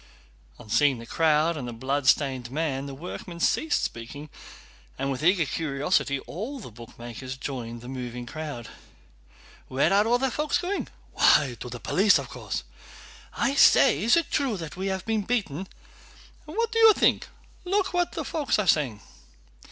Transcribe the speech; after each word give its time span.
On 0.57 0.67
seeing 0.67 0.97
the 0.97 1.05
crowd 1.05 1.55
and 1.55 1.67
the 1.67 1.71
bloodstained 1.73 2.49
man 2.49 2.87
the 2.87 2.95
workman 2.95 3.39
ceased 3.39 3.83
speaking, 3.83 4.31
and 4.97 5.11
with 5.11 5.21
eager 5.23 5.45
curiosity 5.45 6.19
all 6.21 6.59
the 6.59 6.71
bootmakers 6.71 7.39
joined 7.39 7.81
the 7.81 7.87
moving 7.87 8.25
crowd. 8.25 8.67
"Where 9.67 9.93
are 9.93 10.07
all 10.07 10.17
the 10.17 10.31
folks 10.31 10.57
going?" 10.57 10.87
"Why, 11.13 11.55
to 11.59 11.69
the 11.69 11.79
police, 11.79 12.17
of 12.17 12.29
course!" 12.29 12.63
"I 13.37 13.53
say, 13.53 14.01
is 14.03 14.17
it 14.17 14.31
true 14.31 14.57
that 14.57 14.75
we 14.75 14.87
have 14.87 15.05
been 15.05 15.21
beaten?" 15.21 15.67
"And 16.47 16.57
what 16.57 16.71
did 16.71 16.79
you 16.79 16.93
think? 16.93 17.27
Look 17.63 17.93
what 17.93 18.15
folks 18.25 18.57
are 18.57 18.65
saying." 18.65 19.01